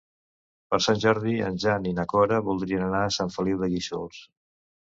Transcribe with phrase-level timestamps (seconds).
[0.71, 4.27] Per Sant Jordi en Jan i na Cora voldrien anar a Sant Feliu de Guíxols.